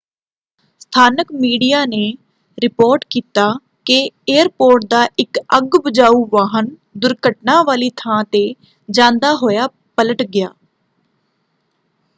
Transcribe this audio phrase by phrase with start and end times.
[0.81, 1.99] ਸਥਾਨਕ ਮੀਡੀਆ ਨੇ
[2.57, 3.45] ਰਿਪੋਰਟ ਕੀਤਾ
[3.85, 3.99] ਕਿ
[4.29, 8.43] ਏਅਰਪੋਰਟ ਦਾ ਇੱਕ ਅੱਗ ਬੁਝਾਊ ਵਾਹਨ ਦੁਰਘਟਨਾ ਵਾਲੀ ਥਾਂ ‘ਤੇ
[8.89, 9.67] ਜਾਂਦਾ ਹੋਇਆ
[9.97, 10.49] ਪਲਟ ਗਿਆ।